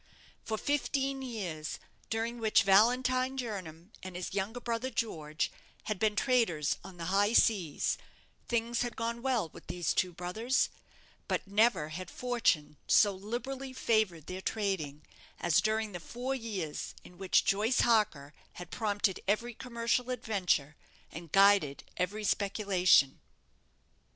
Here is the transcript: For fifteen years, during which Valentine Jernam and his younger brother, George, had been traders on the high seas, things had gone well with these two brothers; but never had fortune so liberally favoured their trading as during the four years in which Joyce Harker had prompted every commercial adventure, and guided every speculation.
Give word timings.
For 0.41 0.57
fifteen 0.57 1.21
years, 1.21 1.77
during 2.09 2.39
which 2.39 2.63
Valentine 2.63 3.37
Jernam 3.37 3.91
and 4.01 4.15
his 4.15 4.33
younger 4.33 4.59
brother, 4.59 4.89
George, 4.89 5.51
had 5.83 5.99
been 5.99 6.15
traders 6.15 6.77
on 6.83 6.97
the 6.97 7.05
high 7.13 7.33
seas, 7.33 7.99
things 8.47 8.81
had 8.81 8.95
gone 8.95 9.21
well 9.21 9.49
with 9.49 9.67
these 9.67 9.93
two 9.93 10.11
brothers; 10.11 10.69
but 11.27 11.45
never 11.47 11.89
had 11.89 12.09
fortune 12.09 12.77
so 12.87 13.11
liberally 13.13 13.73
favoured 13.73 14.25
their 14.25 14.41
trading 14.41 15.05
as 15.39 15.61
during 15.61 15.91
the 15.91 15.99
four 15.99 16.33
years 16.33 16.95
in 17.03 17.19
which 17.19 17.45
Joyce 17.45 17.81
Harker 17.81 18.33
had 18.53 18.71
prompted 18.71 19.19
every 19.27 19.53
commercial 19.53 20.09
adventure, 20.09 20.75
and 21.11 21.31
guided 21.31 21.83
every 21.95 22.23
speculation. 22.23 23.19